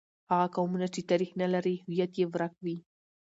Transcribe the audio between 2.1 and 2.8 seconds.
یې ورک وي.